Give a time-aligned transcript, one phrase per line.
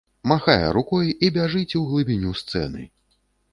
[0.29, 2.81] Махае рукой і бяжыць у глыбіню сцэны.